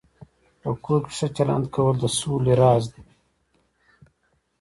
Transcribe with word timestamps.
په 0.61 0.69
کور 0.85 1.01
کې 1.07 1.13
ښه 1.17 1.27
چلند 1.37 1.65
کول 1.75 1.95
د 1.99 2.05
سولې 2.19 2.53
راز 2.61 2.83
دی. 2.93 3.03